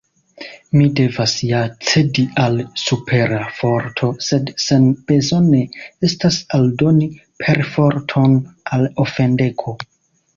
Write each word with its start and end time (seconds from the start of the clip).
Mi 0.77 0.85
devas 0.99 1.33
ja 1.47 1.57
cedi 1.89 2.23
al 2.43 2.55
supera 2.83 3.41
forto, 3.57 4.09
sed 4.27 4.49
senbezone 4.63 5.59
estas 6.09 6.39
aldoni 6.59 7.11
perforton 7.43 8.35
al 8.79 8.89
ofendego. 9.05 9.75